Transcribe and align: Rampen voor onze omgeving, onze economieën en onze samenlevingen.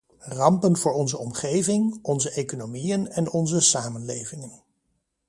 Rampen 0.27 0.77
voor 0.77 0.93
onze 0.93 1.17
omgeving, 1.17 1.99
onze 2.01 2.31
economieën 2.31 3.07
en 3.09 3.31
onze 3.31 3.59
samenlevingen. 3.61 4.63